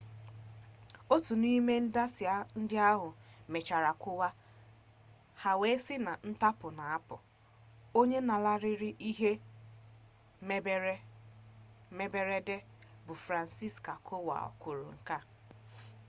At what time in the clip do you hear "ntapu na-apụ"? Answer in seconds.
6.29-7.15